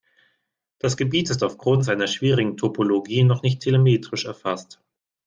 [0.79, 4.81] Das Gebiet ist aufgrund seiner schwierigen Topologie noch nicht telemetrisch erfasst.